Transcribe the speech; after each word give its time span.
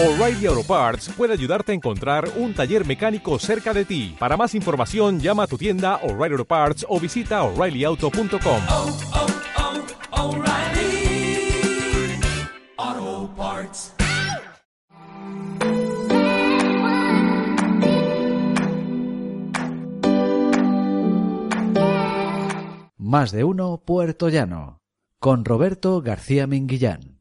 O'Reilly 0.00 0.46
Auto 0.46 0.62
Parts 0.62 1.08
puede 1.08 1.32
ayudarte 1.32 1.72
a 1.72 1.74
encontrar 1.74 2.30
un 2.36 2.54
taller 2.54 2.86
mecánico 2.86 3.36
cerca 3.40 3.74
de 3.74 3.84
ti. 3.84 4.14
Para 4.16 4.36
más 4.36 4.54
información, 4.54 5.18
llama 5.18 5.42
a 5.42 5.46
tu 5.48 5.58
tienda 5.58 5.96
O'Reilly 6.04 6.34
Auto 6.34 6.44
Parts 6.44 6.86
o 6.88 7.00
visita 7.00 7.42
oreillyauto.com. 7.42 8.60
oh, 8.70 8.96
oh, 12.86 13.30
Parts. 13.36 13.92
Más 22.96 23.32
de 23.32 23.42
uno 23.42 23.82
Puerto 23.84 24.28
Llano, 24.28 24.78
con 25.18 25.44
Roberto 25.44 26.00
García 26.02 26.46
Minguillán. 26.46 27.17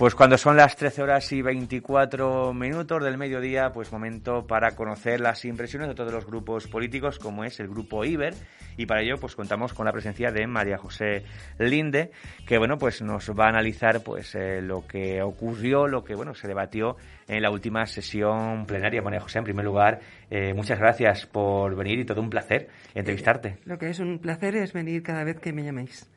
Pues 0.00 0.14
cuando 0.14 0.38
son 0.38 0.56
las 0.56 0.76
13 0.76 1.02
horas 1.02 1.30
y 1.30 1.42
24 1.42 2.54
minutos 2.54 3.04
del 3.04 3.18
mediodía, 3.18 3.70
pues 3.70 3.92
momento 3.92 4.46
para 4.46 4.74
conocer 4.74 5.20
las 5.20 5.44
impresiones 5.44 5.88
de 5.88 5.94
todos 5.94 6.10
los 6.10 6.24
grupos 6.24 6.68
políticos, 6.68 7.18
como 7.18 7.44
es 7.44 7.60
el 7.60 7.68
grupo 7.68 8.02
IBER, 8.02 8.32
y 8.78 8.86
para 8.86 9.02
ello 9.02 9.18
pues 9.20 9.36
contamos 9.36 9.74
con 9.74 9.84
la 9.84 9.92
presencia 9.92 10.32
de 10.32 10.46
María 10.46 10.78
José 10.78 11.24
Linde, 11.58 12.12
que 12.46 12.56
bueno, 12.56 12.78
pues 12.78 13.02
nos 13.02 13.28
va 13.38 13.44
a 13.44 13.48
analizar 13.50 14.02
pues 14.02 14.34
eh, 14.36 14.62
lo 14.62 14.86
que 14.86 15.20
ocurrió, 15.20 15.86
lo 15.86 16.02
que 16.02 16.14
bueno, 16.14 16.32
se 16.32 16.48
debatió 16.48 16.96
en 17.28 17.42
la 17.42 17.50
última 17.50 17.84
sesión 17.84 18.64
plenaria. 18.64 19.02
María 19.02 19.20
José, 19.20 19.40
en 19.40 19.44
primer 19.44 19.66
lugar, 19.66 20.00
eh, 20.30 20.54
muchas 20.54 20.78
gracias 20.78 21.26
por 21.26 21.76
venir 21.76 21.98
y 21.98 22.06
todo 22.06 22.22
un 22.22 22.30
placer 22.30 22.70
entrevistarte. 22.94 23.58
Lo 23.66 23.76
que 23.76 23.90
es 23.90 23.98
un 23.98 24.18
placer 24.18 24.56
es 24.56 24.72
venir 24.72 25.02
cada 25.02 25.24
vez 25.24 25.38
que 25.40 25.52
me 25.52 25.62
llaméis. 25.62 26.08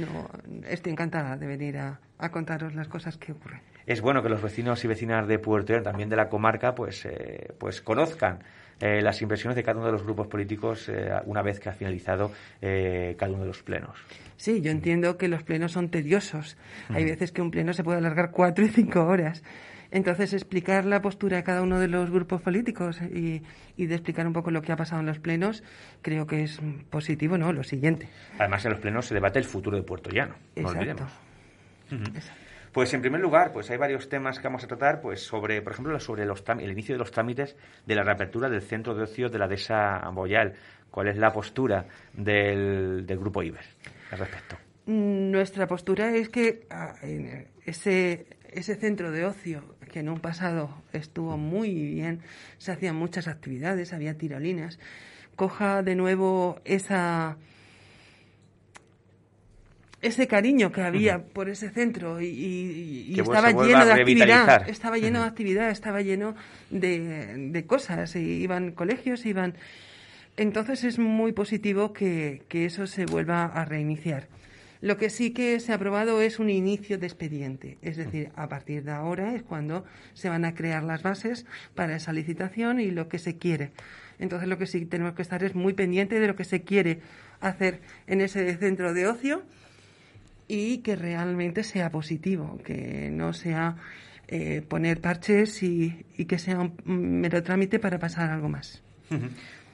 No, 0.00 0.28
estoy 0.68 0.92
encantada 0.92 1.36
de 1.36 1.46
venir 1.46 1.78
a, 1.78 2.00
a 2.18 2.30
contaros 2.30 2.74
las 2.74 2.88
cosas 2.88 3.16
que 3.16 3.32
ocurren. 3.32 3.60
Es 3.86 4.00
bueno 4.00 4.22
que 4.22 4.28
los 4.28 4.42
vecinos 4.42 4.84
y 4.84 4.88
vecinas 4.88 5.26
de 5.26 5.38
Puerto 5.38 5.72
Llano, 5.72 5.84
también 5.84 6.08
de 6.08 6.16
la 6.16 6.28
comarca, 6.28 6.74
pues, 6.74 7.04
eh, 7.06 7.52
pues 7.58 7.80
conozcan 7.82 8.40
eh, 8.80 9.02
las 9.02 9.20
impresiones 9.20 9.56
de 9.56 9.62
cada 9.62 9.78
uno 9.78 9.86
de 9.86 9.92
los 9.92 10.04
grupos 10.04 10.26
políticos 10.26 10.88
eh, 10.88 11.10
una 11.26 11.42
vez 11.42 11.60
que 11.60 11.68
ha 11.68 11.72
finalizado 11.72 12.32
eh, 12.62 13.14
cada 13.18 13.32
uno 13.32 13.42
de 13.42 13.48
los 13.48 13.62
plenos. 13.62 13.98
Sí, 14.36 14.62
yo 14.62 14.70
entiendo 14.70 15.18
que 15.18 15.28
los 15.28 15.42
plenos 15.42 15.72
son 15.72 15.90
tediosos. 15.90 16.56
Hay 16.88 17.04
veces 17.04 17.30
que 17.30 17.42
un 17.42 17.50
pleno 17.50 17.74
se 17.74 17.84
puede 17.84 17.98
alargar 17.98 18.30
cuatro 18.30 18.64
y 18.64 18.68
cinco 18.68 19.04
horas. 19.04 19.42
Entonces, 19.90 20.32
explicar 20.32 20.84
la 20.84 21.02
postura 21.02 21.38
de 21.38 21.42
cada 21.42 21.62
uno 21.62 21.78
de 21.80 21.88
los 21.88 22.10
grupos 22.10 22.40
políticos 22.42 23.00
y, 23.02 23.42
y 23.76 23.86
de 23.86 23.94
explicar 23.94 24.26
un 24.26 24.32
poco 24.32 24.50
lo 24.50 24.62
que 24.62 24.72
ha 24.72 24.76
pasado 24.76 25.00
en 25.00 25.06
los 25.06 25.18
plenos, 25.18 25.62
creo 26.02 26.26
que 26.26 26.44
es 26.44 26.60
positivo, 26.90 27.36
¿no? 27.38 27.52
Lo 27.52 27.64
siguiente. 27.64 28.08
Además, 28.38 28.64
en 28.64 28.72
los 28.72 28.80
plenos 28.80 29.06
se 29.06 29.14
debate 29.14 29.38
el 29.38 29.44
futuro 29.44 29.76
de 29.76 29.82
Puerto 29.82 30.10
Llano. 30.10 30.34
No 30.56 30.62
Exacto. 30.62 30.78
olvidemos. 30.78 31.12
Pues 32.72 32.94
en 32.94 33.00
primer 33.00 33.20
lugar, 33.20 33.52
pues 33.52 33.68
hay 33.70 33.78
varios 33.78 34.08
temas 34.08 34.38
que 34.38 34.46
vamos 34.46 34.62
a 34.62 34.68
tratar, 34.68 35.00
pues 35.00 35.22
sobre, 35.24 35.60
por 35.60 35.72
ejemplo, 35.72 35.98
sobre 35.98 36.24
los 36.24 36.44
el 36.48 36.70
inicio 36.70 36.94
de 36.94 37.00
los 37.00 37.10
trámites 37.10 37.56
de 37.84 37.94
la 37.96 38.04
reapertura 38.04 38.48
del 38.48 38.62
centro 38.62 38.94
de 38.94 39.02
ocio 39.02 39.28
de 39.28 39.38
la 39.38 39.48
dehesa 39.48 40.08
Boyal. 40.12 40.54
¿Cuál 40.88 41.08
es 41.08 41.16
la 41.16 41.32
postura 41.32 41.86
del, 42.12 43.04
del 43.06 43.18
grupo 43.18 43.42
IBER 43.42 43.64
al 44.12 44.18
respecto? 44.18 44.56
Nuestra 44.86 45.66
postura 45.66 46.14
es 46.14 46.28
que 46.28 46.66
ah, 46.70 46.94
ese, 47.64 48.26
ese 48.48 48.74
centro 48.76 49.10
de 49.10 49.24
ocio, 49.24 49.76
que 49.90 50.00
en 50.00 50.08
un 50.08 50.20
pasado 50.20 50.70
estuvo 50.92 51.36
muy 51.36 51.74
bien, 51.74 52.20
se 52.58 52.72
hacían 52.72 52.96
muchas 52.96 53.28
actividades, 53.28 53.92
había 53.92 54.14
tirolinas, 54.16 54.78
coja 55.36 55.82
de 55.82 55.94
nuevo 55.96 56.60
esa 56.64 57.36
ese 60.02 60.26
cariño 60.26 60.72
que 60.72 60.80
había 60.80 61.18
por 61.34 61.50
ese 61.50 61.68
centro 61.68 62.22
y, 62.22 62.26
y- 62.26 63.06
y 63.10 63.14
Que 63.16 63.20
estaba 63.36 63.48
lleno 63.66 63.84
de 63.84 63.92
actividad, 64.00 64.68
estaba 64.70 64.96
lleno 64.98 65.20
de 65.20 65.28
actividad, 65.28 65.70
estaba 65.70 66.00
lleno 66.00 66.34
de, 66.70 67.50
de 67.50 67.66
cosas, 67.66 68.16
y 68.16 68.20
iban 68.20 68.72
colegios, 68.72 69.26
iban... 69.26 69.54
Entonces 70.38 70.84
es 70.84 70.98
muy 70.98 71.32
positivo 71.32 71.92
que, 71.92 72.42
que 72.48 72.64
eso 72.64 72.86
se 72.86 73.04
vuelva 73.04 73.44
a 73.44 73.64
reiniciar. 73.66 74.28
Lo 74.80 74.96
que 74.96 75.10
sí 75.10 75.32
que 75.32 75.60
se 75.60 75.72
ha 75.72 75.74
aprobado 75.74 76.22
es 76.22 76.38
un 76.38 76.48
inicio 76.48 76.96
de 76.96 77.06
expediente, 77.06 77.76
es 77.82 77.98
decir, 77.98 78.30
a 78.34 78.48
partir 78.48 78.82
de 78.82 78.92
ahora 78.92 79.34
es 79.34 79.42
cuando 79.42 79.84
se 80.14 80.30
van 80.30 80.46
a 80.46 80.54
crear 80.54 80.82
las 80.82 81.02
bases 81.02 81.44
para 81.74 81.96
esa 81.96 82.14
licitación 82.14 82.80
y 82.80 82.90
lo 82.90 83.08
que 83.08 83.18
se 83.18 83.36
quiere. 83.36 83.72
Entonces 84.18 84.48
lo 84.48 84.56
que 84.56 84.66
sí 84.66 84.86
tenemos 84.86 85.14
que 85.14 85.22
estar 85.22 85.44
es 85.44 85.54
muy 85.54 85.74
pendiente 85.74 86.18
de 86.18 86.26
lo 86.26 86.34
que 86.34 86.44
se 86.44 86.62
quiere 86.62 87.00
hacer 87.40 87.80
en 88.06 88.22
ese 88.22 88.56
centro 88.56 88.94
de 88.94 89.06
ocio 89.06 89.42
y 90.48 90.78
que 90.78 90.96
realmente 90.96 91.62
sea 91.62 91.90
positivo, 91.90 92.58
que 92.64 93.10
no 93.12 93.34
sea 93.34 93.76
eh, 94.28 94.62
poner 94.66 95.00
parches 95.00 95.62
y, 95.62 96.06
y 96.16 96.24
que 96.24 96.38
sea 96.38 96.58
un 96.58 96.74
mero 97.20 97.42
trámite 97.42 97.78
para 97.78 97.98
pasar 97.98 98.30
algo 98.30 98.48
más. 98.48 98.82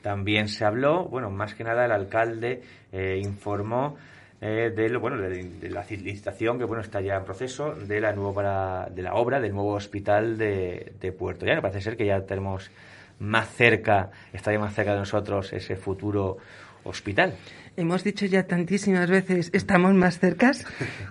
También 0.03 0.49
se 0.49 0.65
habló, 0.65 1.09
bueno, 1.09 1.31
más 1.31 1.55
que 1.55 1.65
nada 1.65 1.85
el 1.85 1.93
alcalde 1.93 2.63
eh, 2.93 3.21
informó 3.23 3.97
eh, 4.49 4.71
de, 4.71 4.89
lo- 4.89 5.01
bueno, 5.01 5.17
de, 5.19 5.69
la 5.71 5.85
licitación 5.91 6.59
que 6.59 6.65
bueno 6.65 6.83
está 6.83 7.01
ya 7.01 7.17
en 7.17 7.25
proceso 7.25 7.75
de 7.75 8.01
la 8.01 8.13
nueva 8.13 8.89
de 8.95 9.03
la 9.03 9.15
obra 9.15 9.41
del 9.41 9.53
nuevo 9.53 9.73
hospital 9.75 10.39
de, 10.39 10.93
de 11.01 11.13
Puerto 11.13 11.45
Llano. 11.47 11.63
Parece 11.63 11.81
ser 11.81 11.97
que 11.97 12.07
ya 12.07 12.21
tenemos 12.21 12.71
más 13.19 13.49
cerca, 13.49 14.11
está 14.33 14.53
ya 14.53 14.59
más 14.59 14.75
cerca 14.75 14.93
de 14.93 14.99
nosotros 15.01 15.53
ese 15.53 15.75
futuro 15.77 16.37
hospital. 16.85 17.35
Hemos 17.77 18.05
dicho 18.05 18.25
ya 18.27 18.47
tantísimas 18.47 19.11
veces, 19.11 19.51
estamos 19.53 19.93
más 19.95 20.19
cercas, 20.19 20.65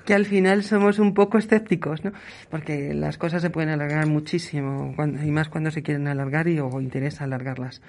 que 0.05 0.13
al 0.15 0.25
final 0.25 0.63
somos 0.63 0.97
un 0.97 1.13
poco 1.13 1.37
escépticos, 1.37 2.03
¿no? 2.03 2.11
Porque 2.49 2.93
las 2.93 3.17
cosas 3.17 3.41
se 3.43 3.49
pueden 3.51 3.69
alargar 3.69 4.07
muchísimo, 4.07 4.95
y 4.97 5.29
más 5.31 5.49
cuando 5.49 5.69
se 5.69 5.83
quieren 5.83 6.07
alargar 6.07 6.47
y 6.47 6.59
o 6.59 6.81
interesa 6.81 7.25
alargarlas. 7.25 7.81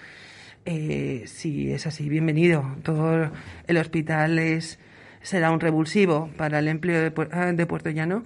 Eh, 0.66 1.22
si 1.26 1.72
es 1.72 1.86
así, 1.86 2.08
bienvenido. 2.08 2.64
Todo 2.82 3.30
el 3.66 3.76
hospital 3.78 4.38
es, 4.38 4.78
será 5.26 5.50
un 5.50 5.58
revulsivo 5.58 6.30
para 6.36 6.60
el 6.60 6.68
empleo 6.68 7.00
de, 7.00 7.12
ah, 7.32 7.52
de 7.52 7.66
Puerto 7.66 7.90
Llano 7.90 8.22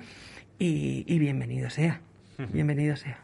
y, 0.59 1.05
y 1.07 1.19
bienvenido 1.19 1.71
sea. 1.71 2.01
Bienvenido 2.53 2.95
sea. 2.95 3.19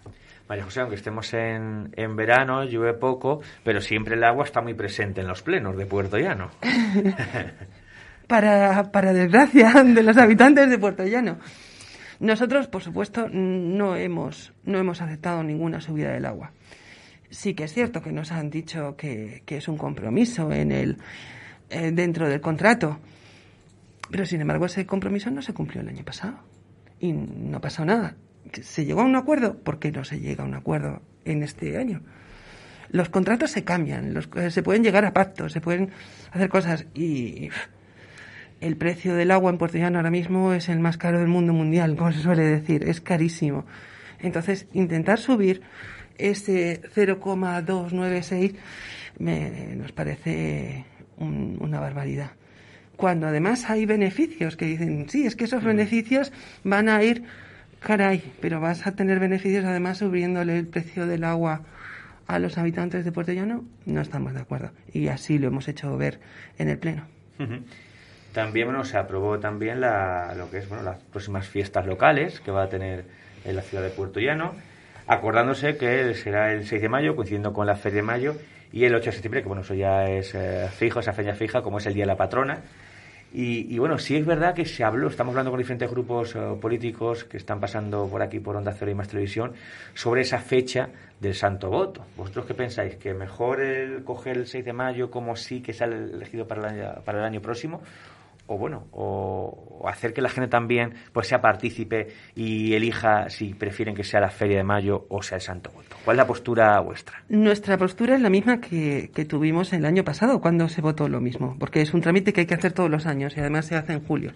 María 0.48 0.64
José, 0.64 0.80
aunque 0.80 0.96
estemos 0.96 1.34
en, 1.34 1.92
en 1.94 2.16
verano, 2.16 2.64
llueve 2.64 2.94
poco, 2.94 3.42
pero 3.64 3.82
siempre 3.82 4.14
el 4.14 4.24
agua 4.24 4.44
está 4.44 4.62
muy 4.62 4.72
presente 4.72 5.20
en 5.20 5.26
los 5.26 5.42
plenos 5.42 5.76
de 5.76 5.84
Puerto 5.84 6.16
Llano. 6.16 6.52
para, 8.26 8.90
para 8.92 9.12
desgracia 9.12 9.70
de 9.84 10.02
los 10.02 10.16
habitantes 10.16 10.70
de 10.70 10.78
Puerto 10.78 11.04
Llano. 11.04 11.36
Nosotros, 12.18 12.68
por 12.68 12.82
supuesto, 12.82 13.28
no 13.28 13.94
hemos, 13.94 14.54
no 14.64 14.78
hemos 14.78 15.02
aceptado 15.02 15.42
ninguna 15.42 15.82
subida 15.82 16.12
del 16.12 16.24
agua. 16.24 16.52
Sí 17.28 17.52
que 17.52 17.64
es 17.64 17.74
cierto 17.74 18.00
que 18.00 18.12
nos 18.12 18.32
han 18.32 18.48
dicho 18.48 18.96
que, 18.96 19.42
que 19.44 19.58
es 19.58 19.68
un 19.68 19.76
compromiso 19.76 20.50
en 20.50 20.72
el, 20.72 20.96
eh, 21.68 21.90
dentro 21.92 22.26
del 22.26 22.40
contrato, 22.40 23.00
pero 24.10 24.26
sin 24.26 24.40
embargo 24.40 24.66
ese 24.66 24.86
compromiso 24.86 25.30
no 25.30 25.42
se 25.42 25.52
cumplió 25.54 25.80
el 25.82 25.88
año 25.88 26.04
pasado 26.04 26.38
y 27.00 27.12
no 27.12 27.60
pasó 27.60 27.84
nada. 27.84 28.16
¿Se 28.62 28.84
llegó 28.84 29.00
a 29.00 29.04
un 29.04 29.16
acuerdo? 29.16 29.58
¿Por 29.58 29.78
qué 29.78 29.90
no 29.92 30.04
se 30.04 30.20
llega 30.20 30.44
a 30.44 30.46
un 30.46 30.54
acuerdo 30.54 31.02
en 31.24 31.42
este 31.42 31.76
año? 31.78 32.00
Los 32.90 33.08
contratos 33.08 33.50
se 33.50 33.64
cambian, 33.64 34.14
los- 34.14 34.28
eh, 34.36 34.50
se 34.50 34.62
pueden 34.62 34.84
llegar 34.84 35.04
a 35.04 35.12
pactos, 35.12 35.52
se 35.52 35.60
pueden 35.60 35.90
hacer 36.30 36.48
cosas 36.48 36.86
y 36.94 37.48
el 38.60 38.76
precio 38.76 39.14
del 39.16 39.32
agua 39.32 39.50
en 39.50 39.58
Puerto 39.58 39.76
Llano 39.78 39.98
ahora 39.98 40.10
mismo 40.10 40.52
es 40.52 40.68
el 40.68 40.78
más 40.78 40.96
caro 40.96 41.18
del 41.18 41.28
mundo 41.28 41.52
mundial, 41.52 41.96
como 41.96 42.12
se 42.12 42.20
suele 42.20 42.42
decir, 42.44 42.84
es 42.88 43.00
carísimo. 43.00 43.66
Entonces, 44.20 44.66
intentar 44.72 45.18
subir 45.18 45.62
ese 46.16 46.80
0,296 46.94 48.54
me, 49.18 49.74
nos 49.76 49.92
parece 49.92 50.84
un- 51.18 51.58
una 51.60 51.80
barbaridad. 51.80 52.30
Cuando 52.96 53.26
además 53.26 53.68
hay 53.68 53.84
beneficios 53.86 54.56
que 54.56 54.64
dicen, 54.64 55.08
sí, 55.08 55.26
es 55.26 55.36
que 55.36 55.44
esos 55.44 55.62
beneficios 55.62 56.32
van 56.64 56.88
a 56.88 57.02
ir, 57.02 57.24
caray, 57.80 58.32
pero 58.40 58.60
vas 58.60 58.86
a 58.86 58.92
tener 58.92 59.20
beneficios 59.20 59.64
además 59.64 59.98
subiéndole 59.98 60.58
el 60.58 60.66
precio 60.66 61.06
del 61.06 61.24
agua 61.24 61.62
a 62.26 62.38
los 62.38 62.58
habitantes 62.58 63.04
de 63.04 63.12
Puerto 63.12 63.32
Llano, 63.32 63.64
no 63.84 64.00
estamos 64.00 64.34
de 64.34 64.40
acuerdo. 64.40 64.70
Y 64.92 65.08
así 65.08 65.38
lo 65.38 65.48
hemos 65.48 65.68
hecho 65.68 65.96
ver 65.96 66.20
en 66.58 66.68
el 66.68 66.78
Pleno. 66.78 67.04
También 68.32 68.66
bueno, 68.66 68.84
se 68.84 68.98
aprobó 68.98 69.38
también 69.38 69.80
la, 69.80 70.34
lo 70.36 70.50
que 70.50 70.58
es 70.58 70.68
bueno, 70.68 70.82
las 70.82 70.98
próximas 71.04 71.46
fiestas 71.46 71.86
locales 71.86 72.40
que 72.40 72.50
va 72.50 72.64
a 72.64 72.68
tener 72.68 73.04
en 73.44 73.56
la 73.56 73.62
ciudad 73.62 73.84
de 73.84 73.90
Puerto 73.90 74.20
Llano, 74.20 74.54
acordándose 75.06 75.76
que 75.76 76.14
será 76.14 76.52
el 76.52 76.66
6 76.66 76.82
de 76.82 76.88
mayo, 76.88 77.14
coincidiendo 77.14 77.52
con 77.52 77.66
la 77.66 77.76
Feria 77.76 77.96
de 77.96 78.02
Mayo, 78.02 78.36
y 78.72 78.84
el 78.84 78.94
8 78.94 79.06
de 79.06 79.12
septiembre, 79.12 79.42
que 79.42 79.48
bueno, 79.48 79.62
eso 79.62 79.74
ya 79.74 80.04
es 80.04 80.34
eh, 80.34 80.68
fijo, 80.70 81.00
esa 81.00 81.12
fecha 81.12 81.34
fija, 81.34 81.62
como 81.62 81.78
es 81.78 81.86
el 81.86 81.94
Día 81.94 82.02
de 82.02 82.08
la 82.08 82.16
Patrona. 82.16 82.58
Y, 83.32 83.78
bueno, 83.78 83.98
sí 83.98 84.16
es 84.16 84.24
verdad 84.24 84.54
que 84.54 84.64
se 84.64 84.82
habló, 84.82 85.08
estamos 85.08 85.32
hablando 85.32 85.50
con 85.50 85.58
diferentes 85.58 85.90
grupos 85.90 86.34
eh, 86.34 86.38
políticos 86.60 87.24
que 87.24 87.36
están 87.36 87.60
pasando 87.60 88.08
por 88.08 88.22
aquí, 88.22 88.40
por 88.40 88.56
Onda 88.56 88.72
Cero 88.72 88.90
y 88.90 88.94
Más 88.94 89.08
Televisión, 89.08 89.52
sobre 89.92 90.22
esa 90.22 90.38
fecha 90.38 90.88
del 91.20 91.34
Santo 91.34 91.68
Voto. 91.68 92.06
¿Vosotros 92.16 92.46
qué 92.46 92.54
pensáis? 92.54 92.96
¿Que 92.96 93.12
mejor 93.12 93.60
el 93.60 94.04
coger 94.04 94.38
el 94.38 94.46
6 94.46 94.64
de 94.64 94.72
mayo 94.72 95.10
como 95.10 95.36
sí 95.36 95.60
que 95.60 95.74
sale 95.74 95.96
elegido 95.96 96.46
para 96.46 96.62
el 96.62 96.80
año, 96.80 97.02
para 97.04 97.18
el 97.18 97.24
año 97.24 97.42
próximo? 97.42 97.82
O 98.48 98.56
bueno, 98.58 98.86
o, 98.92 99.84
hacer 99.88 100.12
que 100.12 100.20
la 100.20 100.28
gente 100.28 100.48
también 100.48 100.94
pues 101.12 101.28
sea 101.28 101.40
partícipe 101.40 102.08
y 102.34 102.74
elija 102.74 103.28
si 103.30 103.54
prefieren 103.54 103.94
que 103.94 104.04
sea 104.04 104.20
la 104.20 104.30
Feria 104.30 104.56
de 104.56 104.62
Mayo 104.64 105.06
o 105.08 105.22
sea 105.22 105.36
el 105.36 105.42
Santo 105.42 105.70
Voto. 105.74 105.96
¿Cuál 106.04 106.16
es 106.16 106.18
la 106.18 106.26
postura 106.26 106.80
vuestra? 106.80 107.22
Nuestra 107.28 107.76
postura 107.76 108.14
es 108.14 108.20
la 108.20 108.30
misma 108.30 108.60
que, 108.60 109.10
que 109.14 109.24
tuvimos 109.24 109.72
el 109.72 109.84
año 109.84 110.04
pasado, 110.04 110.40
cuando 110.40 110.68
se 110.68 110.80
votó 110.80 111.08
lo 111.08 111.20
mismo, 111.20 111.56
porque 111.58 111.82
es 111.82 111.92
un 111.94 112.00
trámite 112.00 112.32
que 112.32 112.40
hay 112.42 112.46
que 112.46 112.54
hacer 112.54 112.72
todos 112.72 112.90
los 112.90 113.06
años 113.06 113.36
y 113.36 113.40
además 113.40 113.66
se 113.66 113.76
hace 113.76 113.92
en 113.92 114.04
julio. 114.04 114.32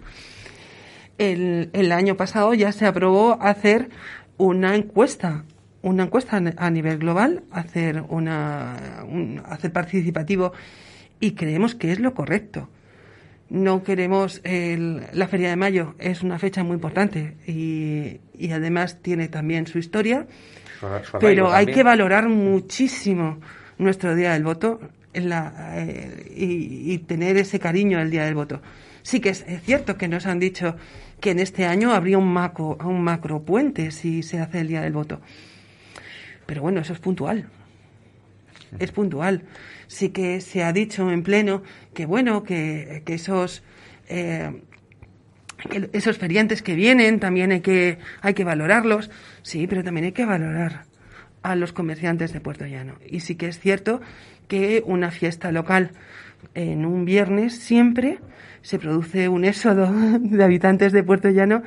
El, 1.17 1.69
el 1.73 1.91
año 1.91 2.17
pasado 2.17 2.53
ya 2.53 2.71
se 2.71 2.85
aprobó 2.85 3.37
hacer 3.41 3.89
una 4.37 4.75
encuesta, 4.75 5.43
una 5.81 6.03
encuesta 6.03 6.41
a 6.57 6.69
nivel 6.71 6.97
global, 6.97 7.43
hacer 7.51 8.03
una, 8.09 9.03
un- 9.07 9.41
hacer 9.45 9.71
participativo 9.71 10.51
y 11.19 11.31
creemos 11.33 11.75
que 11.75 11.91
es 11.91 11.99
lo 11.99 12.13
correcto. 12.13 12.69
No 13.51 13.83
queremos 13.83 14.39
el- 14.45 15.03
la 15.11 15.27
Feria 15.27 15.49
de 15.49 15.57
Mayo, 15.57 15.93
es 15.99 16.23
una 16.23 16.39
fecha 16.39 16.63
muy 16.63 16.75
importante 16.75 17.35
y, 17.45 18.21
y 18.37 18.51
además 18.53 18.99
tiene 19.01 19.27
también 19.27 19.67
su 19.67 19.77
historia, 19.77 20.25
Su- 20.79 20.79
su 20.79 20.85
arraigo 20.87 21.19
pero 21.19 21.47
hay 21.51 21.65
también. 21.65 21.75
que 21.75 21.83
valorar 21.83 22.29
muchísimo 22.29 23.39
nuestro 23.77 24.15
día 24.15 24.31
del 24.33 24.43
voto 24.45 24.79
en 25.13 25.27
la- 25.27 25.73
eh, 25.75 26.31
y, 26.33 26.93
y 26.93 26.97
tener 26.99 27.35
ese 27.35 27.59
cariño 27.59 27.99
al 27.99 28.09
día 28.09 28.23
del 28.23 28.35
voto. 28.35 28.61
Sí 29.03 29.19
que 29.19 29.29
es, 29.29 29.43
es 29.49 29.61
cierto 29.63 29.97
que 29.97 30.07
nos 30.07 30.27
han 30.27 30.39
dicho 30.39 30.77
que 31.19 31.31
en 31.31 31.39
este 31.39 31.65
año 31.65 31.91
habría 31.91 32.17
un 32.17 32.31
macro, 32.31 32.77
un 32.85 33.03
macro 33.03 33.41
puente 33.43 33.91
si 33.91 34.23
se 34.23 34.39
hace 34.39 34.61
el 34.61 34.69
día 34.69 34.79
del 34.81 34.93
voto. 34.93 35.19
Pero 36.45 36.61
bueno, 36.61 36.79
eso 36.79 36.93
es 36.93 36.99
puntual. 36.99 37.47
Es 38.79 38.91
puntual. 38.91 39.43
Sí 39.87 40.09
que 40.09 40.41
se 40.41 40.63
ha 40.63 40.71
dicho 40.73 41.11
en 41.11 41.23
pleno 41.23 41.63
que 41.93 42.05
bueno, 42.05 42.43
que, 42.43 43.03
que 43.05 43.15
esos 43.15 43.63
eh, 44.07 44.61
esos 45.93 46.17
feriantes 46.17 46.61
que 46.61 46.75
vienen 46.75 47.19
también 47.19 47.51
hay 47.51 47.61
que 47.61 47.99
hay 48.21 48.33
que 48.33 48.43
valorarlos. 48.43 49.09
Sí, 49.41 49.67
pero 49.67 49.83
también 49.83 50.05
hay 50.05 50.11
que 50.11 50.25
valorar 50.25 50.85
a 51.43 51.55
los 51.55 51.73
comerciantes 51.73 52.33
de 52.33 52.39
Puerto 52.39 52.65
Llano. 52.65 52.95
Y 53.07 53.21
sí 53.21 53.35
que 53.35 53.47
es 53.47 53.59
cierto 53.59 54.01
que 54.47 54.83
una 54.85 55.11
fiesta 55.11 55.51
local 55.51 55.91
en 56.53 56.85
un 56.85 57.05
viernes 57.05 57.57
siempre 57.57 58.19
se 58.61 58.79
produce 58.79 59.27
un 59.27 59.45
éxodo 59.45 59.91
de 60.19 60.43
habitantes 60.43 60.91
de 60.91 61.03
Puerto 61.03 61.29
Llano 61.29 61.63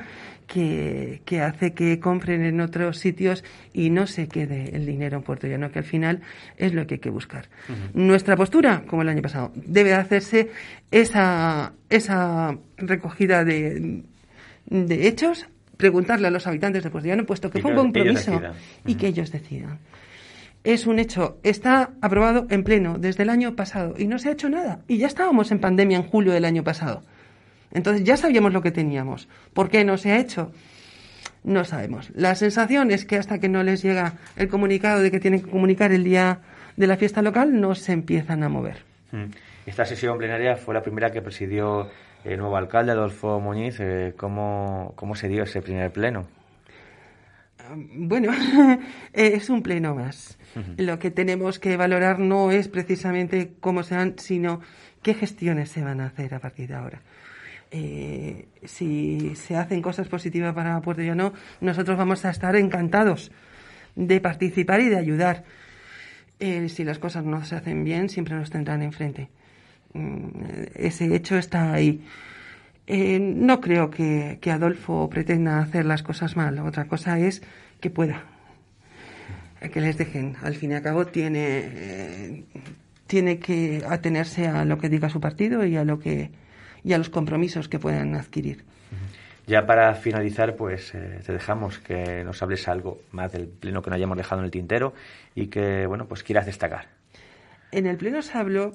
que, 0.47 1.21
que 1.25 1.41
hace 1.41 1.73
que 1.73 1.99
compren 1.99 2.43
en 2.43 2.61
otros 2.61 2.97
sitios 2.97 3.43
y 3.73 3.89
no 3.89 4.07
se 4.07 4.27
quede 4.27 4.75
el 4.75 4.85
dinero 4.85 5.17
en 5.17 5.23
Puerto 5.23 5.47
Llano, 5.47 5.71
que 5.71 5.79
al 5.79 5.85
final 5.85 6.21
es 6.57 6.73
lo 6.73 6.85
que 6.87 6.95
hay 6.95 6.99
que 6.99 7.09
buscar. 7.09 7.47
Nuestra 7.93 8.35
postura, 8.35 8.83
como 8.87 9.01
el 9.01 9.09
año 9.09 9.21
pasado, 9.21 9.51
debe 9.55 9.93
hacerse 9.93 10.49
esa, 10.91 11.73
esa 11.89 12.57
recogida 12.77 13.43
de, 13.43 14.03
de 14.65 15.07
hechos, 15.07 15.47
preguntarle 15.77 16.27
a 16.27 16.31
los 16.31 16.47
habitantes 16.47 16.83
de 16.83 16.89
Puerto 16.89 17.07
Llano, 17.07 17.25
puesto 17.25 17.49
que 17.49 17.59
Y 17.59 17.61
fue 17.61 17.71
un 17.71 17.77
ellos 17.77 17.85
compromiso 17.85 18.41
y 18.85 18.95
que 18.95 19.07
ellos 19.07 19.31
decidan. 19.31 19.79
Es 20.63 20.87
un 20.87 20.97
hecho, 20.97 21.37
está 21.43 21.91
aprobado 22.01 22.47
en 22.49 22.63
pleno 22.63 22.97
desde 22.97 23.21
el 23.21 23.29
año 23.29 23.55
pasado 23.55 23.93
y 23.97 24.07
no 24.07 24.17
se 24.17 24.29
ha 24.29 24.31
hecho 24.31 24.49
nada. 24.49 24.79
Y 24.87 24.97
ya 24.97 25.05
estábamos 25.05 25.51
en 25.51 25.59
pandemia 25.59 25.97
en 25.97 26.03
julio 26.03 26.33
del 26.33 26.45
año 26.45 26.63
pasado. 26.63 27.03
Entonces 27.75 28.05
ya 28.05 28.15
sabíamos 28.15 28.53
lo 28.53 28.61
que 28.61 28.71
teníamos. 28.71 29.27
¿Por 29.53 29.69
qué 29.69 29.83
no 29.83 29.97
se 29.97 30.13
ha 30.13 30.19
hecho? 30.19 30.51
No 31.43 31.65
sabemos. 31.65 32.09
La 32.15 32.33
sensación 32.33 32.89
es 32.89 33.05
que 33.05 33.17
hasta 33.17 33.37
que 33.37 33.49
no 33.49 33.63
les 33.63 33.83
llega 33.83 34.13
el 34.37 34.47
comunicado 34.47 35.01
de 35.01 35.11
que 35.11 35.19
tienen 35.19 35.41
que 35.41 35.51
comunicar 35.51 35.91
el 35.91 36.05
día 36.05 36.39
de 36.77 36.87
la 36.87 36.95
fiesta 36.95 37.21
local, 37.21 37.59
no 37.59 37.75
se 37.75 37.91
empiezan 37.91 38.43
a 38.43 38.49
mover. 38.49 38.77
Mm. 39.11 39.25
Esta 39.65 39.83
sesión 39.83 40.17
plenaria 40.17 40.55
fue 40.55 40.73
la 40.73 40.81
primera 40.81 41.11
que 41.11 41.21
presidió 41.21 41.89
el 42.23 42.39
nuevo 42.39 42.55
alcalde, 42.55 42.93
Adolfo 42.93 43.41
Muñiz. 43.41 43.77
Eh, 43.79 44.13
¿cómo, 44.15 44.93
¿Cómo 44.95 45.15
se 45.15 45.27
dio 45.27 45.43
ese 45.43 45.61
primer 45.61 45.91
pleno? 45.91 46.27
Bueno, 47.93 48.31
es 49.13 49.49
un 49.49 49.61
pleno 49.61 49.95
más. 49.95 50.37
Lo 50.77 50.97
que 50.97 51.11
tenemos 51.11 51.59
que 51.59 51.75
valorar 51.75 52.19
no 52.19 52.51
es 52.51 52.69
precisamente 52.69 53.51
cómo 53.59 53.83
se 53.83 53.95
dan, 53.95 54.13
sino 54.17 54.61
qué 55.01 55.13
gestiones 55.13 55.71
se 55.71 55.83
van 55.83 55.99
a 55.99 56.05
hacer 56.05 56.33
a 56.33 56.39
partir 56.39 56.69
de 56.69 56.75
ahora. 56.75 57.01
Eh, 57.71 58.47
si 58.63 59.35
se 59.35 59.57
hacen 59.57 59.81
cosas 59.81 60.07
positivas 60.07 60.53
para 60.53 60.79
Puerto 60.81 61.01
Llano, 61.01 61.33
nosotros 61.61 61.97
vamos 61.97 62.23
a 62.25 62.29
estar 62.29 62.55
encantados 62.55 63.31
de 63.95 64.19
participar 64.19 64.81
y 64.81 64.89
de 64.89 64.97
ayudar. 64.97 65.43
Eh, 66.39 66.67
si 66.69 66.83
las 66.83 66.99
cosas 66.99 67.23
no 67.23 67.43
se 67.45 67.55
hacen 67.55 67.83
bien, 67.83 68.09
siempre 68.09 68.35
nos 68.35 68.49
tendrán 68.49 68.81
enfrente. 68.81 69.29
Mm, 69.93 70.27
Ese 70.75 71.13
hecho 71.15 71.37
está 71.37 71.73
ahí. 71.73 72.01
Eh, 72.87 73.19
no 73.19 73.61
creo 73.61 73.89
que, 73.89 74.37
que 74.41 74.51
Adolfo 74.51 75.09
pretenda 75.09 75.59
hacer 75.59 75.85
las 75.85 76.03
cosas 76.03 76.35
mal. 76.35 76.59
Otra 76.59 76.85
cosa 76.85 77.17
es 77.19 77.41
que 77.79 77.89
pueda. 77.89 78.23
Que 79.71 79.81
les 79.81 79.97
dejen. 79.97 80.35
Al 80.43 80.55
fin 80.55 80.71
y 80.71 80.75
al 80.75 80.83
cabo 80.83 81.07
tiene, 81.07 81.61
eh, 81.63 82.43
tiene 83.07 83.39
que 83.39 83.83
atenerse 83.89 84.47
a 84.47 84.65
lo 84.65 84.77
que 84.77 84.89
diga 84.89 85.09
su 85.09 85.19
partido 85.19 85.65
y 85.65 85.75
a 85.75 85.83
lo 85.83 85.99
que 85.99 86.29
y 86.85 86.93
a 86.93 86.97
los 86.97 87.09
compromisos 87.09 87.67
que 87.67 87.79
puedan 87.79 88.15
adquirir. 88.15 88.63
Ya 89.47 89.65
para 89.65 89.93
finalizar, 89.95 90.55
pues 90.55 90.93
eh, 90.95 91.19
te 91.25 91.33
dejamos 91.33 91.79
que 91.79 92.23
nos 92.23 92.41
hables 92.41 92.67
algo 92.67 93.01
más 93.11 93.31
del 93.31 93.47
pleno 93.47 93.81
que 93.81 93.89
no 93.89 93.95
hayamos 93.95 94.17
dejado 94.17 94.39
en 94.41 94.45
el 94.45 94.51
tintero 94.51 94.93
y 95.35 95.47
que, 95.47 95.85
bueno, 95.87 96.07
pues 96.07 96.23
quieras 96.23 96.45
destacar. 96.45 96.87
En 97.71 97.85
el 97.85 97.97
pleno 97.97 98.21
se 98.23 98.37
habló, 98.37 98.71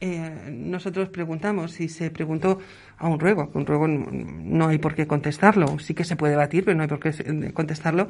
eh, 0.00 0.48
nosotros 0.52 1.08
preguntamos 1.08 1.72
si 1.72 1.88
se 1.88 2.10
preguntó 2.10 2.58
a 2.98 3.08
un 3.08 3.18
ruego, 3.18 3.50
un 3.54 3.66
ruego 3.66 3.88
no, 3.88 4.68
hay 4.68 4.78
por 4.78 4.94
qué 4.94 5.06
contestarlo, 5.06 5.78
sí 5.78 5.94
que 5.94 6.04
se 6.04 6.14
puede 6.16 6.32
debatir, 6.32 6.64
pero 6.64 6.76
no 6.76 6.82
hay 6.82 6.88
por 6.88 7.00
qué 7.00 7.12
se- 7.12 7.52
contestarlo, 7.52 8.08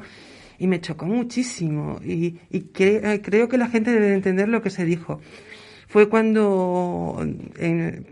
y 0.59 0.67
me 0.67 0.81
chocó 0.81 1.05
muchísimo, 1.05 1.99
y, 2.03 2.39
y 2.51 2.59
cre- 2.73 3.01
eh, 3.03 3.21
creo 3.23 3.47
que 3.49 3.57
la 3.57 3.69
gente 3.69 3.91
debe 3.91 4.13
entender 4.13 4.49
lo 4.49 4.61
que 4.61 4.69
se 4.69 4.85
dijo. 4.85 5.19
Fue 5.87 6.09
cuando 6.09 7.25
eh, 7.57 8.03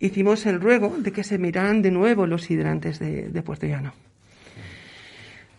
hicimos 0.00 0.46
el 0.46 0.60
ruego 0.60 0.94
de 0.98 1.12
que 1.12 1.24
se 1.24 1.38
miraran 1.38 1.82
de 1.82 1.90
nuevo 1.90 2.26
los 2.26 2.50
hidrantes 2.50 2.98
de, 2.98 3.28
de 3.28 3.42
Puerto 3.42 3.66
Llano 3.66 3.92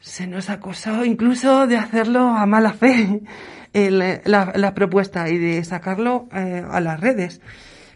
se 0.02 0.28
nos 0.28 0.50
acusó 0.50 1.06
incluso 1.06 1.68
de 1.68 1.78
hacerlo 1.78 2.30
a 2.30 2.46
mala 2.46 2.74
fe 2.74 3.22
la, 3.74 4.52
la 4.56 4.74
propuesta 4.74 5.30
y 5.30 5.38
de 5.38 5.64
sacarlo 5.64 6.28
eh, 6.34 6.64
a 6.70 6.80
las 6.80 7.00
redes. 7.00 7.42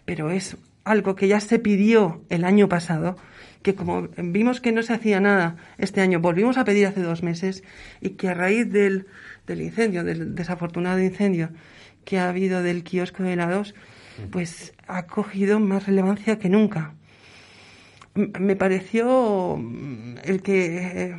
Pero 0.04 0.30
es 0.30 0.56
algo 0.84 1.16
que 1.16 1.28
ya 1.28 1.40
se 1.40 1.58
pidió 1.58 2.22
el 2.28 2.44
año 2.44 2.68
pasado, 2.68 3.16
que 3.62 3.74
como 3.74 4.08
vimos 4.18 4.60
que 4.60 4.72
no 4.72 4.82
se 4.82 4.92
hacía 4.92 5.20
nada 5.20 5.56
este 5.78 6.02
año, 6.02 6.20
volvimos 6.20 6.58
a 6.58 6.64
pedir 6.64 6.86
hace 6.86 7.00
dos 7.00 7.22
meses 7.22 7.64
y 8.00 8.10
que 8.10 8.28
a 8.28 8.34
raíz 8.34 8.70
del, 8.70 9.06
del 9.46 9.62
incendio, 9.62 10.04
del 10.04 10.34
desafortunado 10.34 11.00
incendio 11.00 11.50
que 12.04 12.18
ha 12.18 12.28
habido 12.28 12.62
del 12.62 12.84
kiosco 12.84 13.22
de 13.22 13.32
helados, 13.32 13.74
pues 14.30 14.74
ha 14.86 15.06
cogido 15.06 15.60
más 15.60 15.86
relevancia 15.86 16.38
que 16.38 16.48
nunca. 16.48 16.94
Me 18.14 18.54
pareció 18.56 19.56
mm, 19.56 20.18
el 20.24 20.42
que 20.42 20.76
eh, 20.76 21.16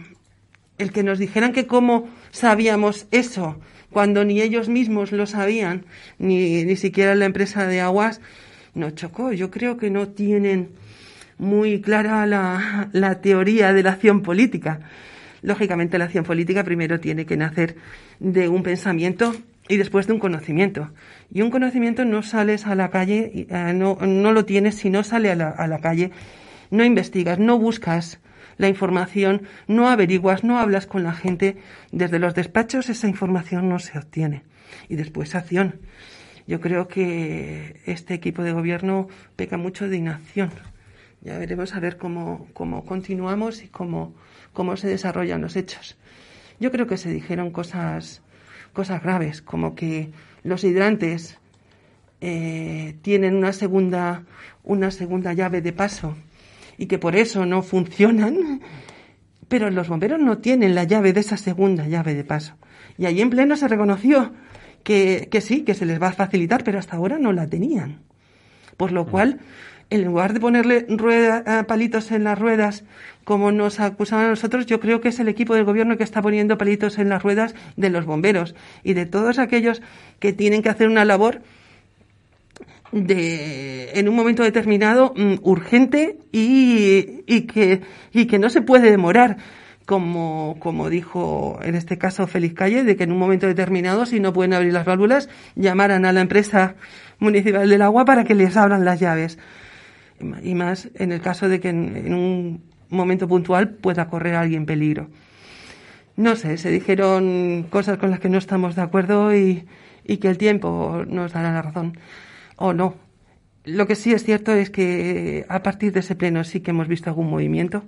el 0.77 0.91
que 0.91 1.03
nos 1.03 1.19
dijeran 1.19 1.53
que 1.53 1.67
cómo 1.67 2.07
sabíamos 2.31 3.07
eso 3.11 3.59
cuando 3.91 4.25
ni 4.25 4.41
ellos 4.41 4.67
mismos 4.67 5.13
lo 5.13 5.25
sabían, 5.25 5.85
ni, 6.19 6.65
ni 6.65 6.75
siquiera 6.75 7.15
la 7.15 7.25
empresa 7.25 7.65
de 7.65 7.79
aguas, 7.79 8.19
nos 8.73 8.95
chocó. 8.95 9.31
Yo 9.31 9.51
creo 9.51 9.77
que 9.77 9.89
no 9.89 10.09
tienen 10.09 10.69
muy 11.37 11.79
clara 11.79 12.25
la, 12.25 12.89
la 12.91 13.21
teoría 13.21 13.71
de 13.71 13.83
la 13.83 13.91
acción 13.91 14.21
política. 14.21 14.81
Lógicamente 15.41 15.97
la 15.97 16.05
acción 16.05 16.25
política 16.25 16.65
primero 16.65 16.99
tiene 16.99 17.25
que 17.25 17.37
nacer 17.37 17.77
de 18.19 18.49
un 18.49 18.63
pensamiento 18.63 19.33
y 19.67 19.77
después 19.77 20.07
de 20.07 20.13
un 20.13 20.19
conocimiento. 20.19 20.91
Y 21.31 21.41
un 21.41 21.51
conocimiento 21.51 22.05
no 22.05 22.23
sales 22.23 22.65
a 22.65 22.75
la 22.75 22.89
calle, 22.89 23.47
eh, 23.49 23.73
no, 23.73 23.95
no 23.95 24.31
lo 24.31 24.45
tienes 24.45 24.75
si 24.75 24.89
no 24.89 25.03
sale 25.03 25.31
a 25.31 25.35
la, 25.35 25.49
a 25.49 25.67
la 25.67 25.79
calle, 25.79 26.11
no 26.71 26.83
investigas, 26.83 27.39
no 27.39 27.57
buscas 27.57 28.19
la 28.57 28.67
información, 28.67 29.43
no 29.67 29.89
averiguas, 29.89 30.43
no 30.43 30.59
hablas 30.59 30.85
con 30.85 31.03
la 31.03 31.13
gente. 31.13 31.57
Desde 31.91 32.19
los 32.19 32.35
despachos 32.35 32.89
esa 32.89 33.07
información 33.07 33.69
no 33.69 33.79
se 33.79 33.97
obtiene. 33.97 34.43
Y 34.87 34.95
después 34.95 35.35
acción. 35.35 35.79
Yo 36.47 36.61
creo 36.61 36.87
que 36.87 37.81
este 37.85 38.13
equipo 38.13 38.43
de 38.43 38.51
gobierno 38.51 39.07
peca 39.35 39.57
mucho 39.57 39.89
de 39.89 39.97
inacción. 39.97 40.51
Ya 41.21 41.39
veremos 41.39 41.73
a 41.73 41.79
ver 41.79 41.97
cómo, 41.97 42.47
cómo 42.53 42.85
continuamos 42.85 43.63
y 43.63 43.67
cómo, 43.67 44.13
cómo 44.53 44.77
se 44.77 44.87
desarrollan 44.87 45.41
los 45.41 45.55
hechos. 45.55 45.97
Yo 46.59 46.71
creo 46.71 46.85
que 46.85 46.97
se 46.97 47.11
dijeron 47.11 47.49
cosas, 47.49 48.21
cosas 48.75 49.01
graves, 49.01 49.41
como 49.41 49.73
que 49.73 50.11
los 50.43 50.63
hidrantes 50.63 51.39
eh, 52.21 52.95
tienen 53.01 53.35
una 53.35 53.53
segunda, 53.53 54.23
una 54.63 54.91
segunda 54.91 55.33
llave 55.33 55.61
de 55.61 55.73
paso 55.73 56.15
y 56.77 56.85
que 56.85 56.99
por 56.99 57.15
eso 57.15 57.47
no 57.47 57.63
funcionan, 57.63 58.61
pero 59.47 59.71
los 59.71 59.89
bomberos 59.89 60.19
no 60.19 60.37
tienen 60.37 60.75
la 60.75 60.83
llave 60.83 61.13
de 61.13 61.21
esa 61.21 61.37
segunda 61.37 61.87
llave 61.87 62.13
de 62.13 62.23
paso. 62.23 62.53
Y 62.97 63.05
ahí 63.05 63.21
en 63.21 63.31
pleno 63.31 63.55
se 63.55 63.67
reconoció 63.67 64.33
que, 64.83 65.27
que 65.31 65.41
sí, 65.41 65.63
que 65.63 65.73
se 65.73 65.85
les 65.85 65.99
va 65.99 66.09
a 66.09 66.13
facilitar, 66.13 66.63
pero 66.63 66.77
hasta 66.77 66.97
ahora 66.97 67.17
no 67.17 67.33
la 67.33 67.47
tenían. 67.47 68.01
Por 68.77 68.91
lo 68.91 69.05
cual, 69.05 69.39
en 69.89 70.03
lugar 70.03 70.33
de 70.33 70.39
ponerle 70.39 70.85
rueda- 70.89 71.43
eh, 71.45 71.63
palitos 71.63 72.11
en 72.11 72.23
las 72.23 72.37
ruedas, 72.39 72.83
como 73.23 73.51
nos 73.51 73.79
acusaban 73.79 74.25
a 74.25 74.29
nosotros, 74.29 74.65
yo 74.65 74.79
creo 74.79 75.01
que 75.01 75.09
es 75.09 75.19
el 75.19 75.27
equipo 75.27 75.55
del 75.55 75.63
gobierno 75.63 75.97
que 75.97 76.03
está 76.03 76.21
poniendo 76.21 76.57
palitos 76.57 76.97
en 76.99 77.09
las 77.09 77.23
ruedas 77.23 77.55
de 77.75 77.89
los 77.89 78.05
bomberos 78.05 78.55
y 78.83 78.93
de 78.93 79.05
todos 79.05 79.39
aquellos 79.39 79.81
que 80.19 80.33
tienen 80.33 80.61
que 80.61 80.69
hacer 80.69 80.87
una 80.89 81.05
labor 81.05 81.41
de 82.91 83.91
en 83.99 84.07
un 84.07 84.15
momento 84.15 84.43
determinado 84.43 85.13
mm, 85.15 85.35
urgente 85.41 86.17
y, 86.31 87.23
y 87.25 87.41
que 87.41 87.81
y 88.13 88.25
que 88.27 88.39
no 88.39 88.49
se 88.49 88.61
puede 88.61 88.91
demorar 88.91 89.37
como 89.85 90.57
como 90.59 90.89
dijo 90.89 91.59
en 91.61 91.75
este 91.75 91.97
caso 91.97 92.27
Félix 92.27 92.55
Calle 92.55 92.83
de 92.83 92.95
que 92.95 93.03
en 93.03 93.11
un 93.11 93.19
momento 93.19 93.47
determinado 93.47 94.05
si 94.05 94.19
no 94.19 94.33
pueden 94.33 94.53
abrir 94.53 94.73
las 94.73 94.85
válvulas 94.85 95.29
llamaran 95.55 96.05
a 96.05 96.11
la 96.11 96.21
empresa 96.21 96.75
municipal 97.19 97.69
del 97.69 97.81
agua 97.81 98.05
para 98.05 98.23
que 98.23 98.35
les 98.35 98.57
abran 98.57 98.85
las 98.85 98.99
llaves 98.99 99.37
y 100.43 100.55
más 100.55 100.89
en 100.95 101.11
el 101.11 101.21
caso 101.21 101.49
de 101.49 101.59
que 101.59 101.69
en, 101.69 101.95
en 101.95 102.13
un 102.13 102.63
momento 102.89 103.27
puntual 103.27 103.69
pueda 103.69 104.07
correr 104.07 104.35
alguien 104.35 104.65
peligro 104.65 105.09
no 106.17 106.35
sé, 106.35 106.57
se 106.57 106.71
dijeron 106.71 107.67
cosas 107.69 107.97
con 107.97 108.09
las 108.09 108.19
que 108.19 108.29
no 108.29 108.37
estamos 108.37 108.75
de 108.75 108.81
acuerdo 108.81 109.35
y, 109.35 109.65
y 110.05 110.17
que 110.17 110.29
el 110.29 110.37
tiempo 110.37 111.03
nos 111.07 111.33
dará 111.33 111.51
la 111.51 111.61
razón. 111.61 111.97
O 112.55 112.73
no. 112.73 112.95
Lo 113.65 113.87
que 113.87 113.95
sí 113.95 114.13
es 114.13 114.23
cierto 114.23 114.53
es 114.53 114.69
que 114.69 115.45
a 115.49 115.63
partir 115.63 115.91
de 115.91 116.01
ese 116.01 116.15
pleno 116.15 116.43
sí 116.43 116.61
que 116.61 116.71
hemos 116.71 116.87
visto 116.87 117.09
algún 117.09 117.29
movimiento 117.29 117.83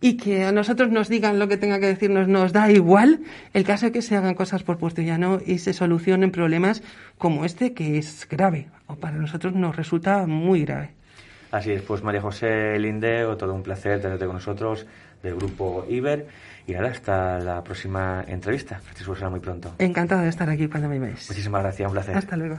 y 0.00 0.16
que 0.16 0.44
a 0.44 0.52
nosotros 0.52 0.90
nos 0.90 1.08
digan 1.08 1.38
lo 1.38 1.48
que 1.48 1.56
tenga 1.56 1.80
que 1.80 1.86
decirnos 1.86 2.28
nos 2.28 2.52
da 2.52 2.70
igual 2.70 3.20
el 3.52 3.64
caso 3.64 3.86
de 3.86 3.92
que 3.92 4.02
se 4.02 4.16
hagan 4.16 4.34
cosas 4.34 4.62
por 4.62 4.78
Puerto 4.78 5.02
Llano 5.02 5.40
y 5.44 5.58
se 5.58 5.72
solucionen 5.72 6.30
problemas 6.30 6.82
como 7.18 7.44
este 7.44 7.74
que 7.74 7.98
es 7.98 8.28
grave 8.28 8.68
o 8.86 8.96
para 8.96 9.16
nosotros 9.16 9.54
nos 9.54 9.76
resulta 9.76 10.26
muy 10.26 10.64
grave. 10.64 10.90
Así 11.50 11.72
es, 11.72 11.82
pues 11.82 12.02
María 12.02 12.20
José 12.20 12.78
Lindeo, 12.78 13.36
todo 13.36 13.54
un 13.54 13.62
placer 13.62 14.00
tenerte 14.00 14.26
con 14.26 14.34
nosotros 14.34 14.86
del 15.22 15.36
grupo 15.36 15.86
Iber. 15.88 16.26
Y 16.66 16.72
nada, 16.72 16.88
hasta 16.88 17.38
la 17.38 17.64
próxima 17.64 18.22
entrevista. 18.28 18.78
Francisco 18.80 19.14
será 19.14 19.30
muy 19.30 19.40
pronto. 19.40 19.74
Encantada 19.78 20.22
de 20.22 20.28
estar 20.28 20.50
aquí 20.50 20.68
cuando 20.68 20.88
me 20.88 20.98
veáis. 20.98 21.26
Muchísimas 21.30 21.62
gracias, 21.62 21.86
un 21.86 21.92
placer. 21.94 22.16
Hasta 22.16 22.36
luego. 22.36 22.58